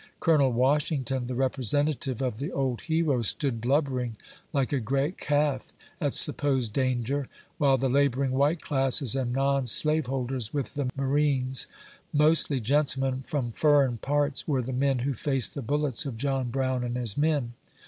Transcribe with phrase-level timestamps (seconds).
[0.19, 0.49] Col.
[0.51, 4.15] Washington, the representative of the old hero, stood "blubbering"
[4.51, 7.27] like a great calf at supposed danger;
[7.59, 11.67] while the laboring white classes and non slaveholders, with the ma rines,
[12.11, 16.49] (mostly gentlemen from u furrin" parts,) were the men who faced the bullets of John
[16.49, 17.53] Brown and his men.